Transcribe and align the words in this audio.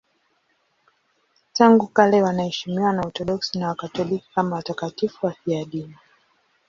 Tangu 1.53 1.87
kale 1.87 2.21
wanaheshimiwa 2.23 2.93
na 2.93 3.01
Waorthodoksi 3.01 3.57
na 3.59 3.67
Wakatoliki 3.67 4.27
kama 4.35 4.55
watakatifu 4.55 5.25
wafiadini. 5.25 5.95